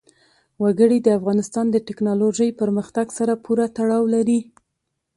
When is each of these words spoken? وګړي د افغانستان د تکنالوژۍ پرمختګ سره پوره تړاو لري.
وګړي 0.63 0.97
د 1.03 1.07
افغانستان 1.19 1.65
د 1.71 1.77
تکنالوژۍ 1.87 2.49
پرمختګ 2.61 3.07
سره 3.19 3.33
پوره 3.43 3.65
تړاو 3.77 4.03
لري. 4.15 4.39